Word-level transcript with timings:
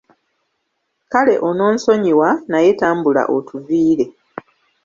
Kale 1.11 1.33
ononsonyiwa, 1.47 2.29
naye 2.51 2.71
tambula 2.79 3.23
otuviire. 3.35 4.05